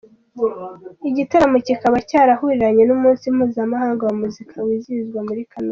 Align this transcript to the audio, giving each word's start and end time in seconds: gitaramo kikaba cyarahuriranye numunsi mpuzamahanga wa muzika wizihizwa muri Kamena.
gitaramo 1.17 1.57
kikaba 1.67 1.97
cyarahuriranye 2.09 2.83
numunsi 2.85 3.25
mpuzamahanga 3.35 4.01
wa 4.07 4.15
muzika 4.21 4.55
wizihizwa 4.67 5.19
muri 5.27 5.41
Kamena. 5.51 5.69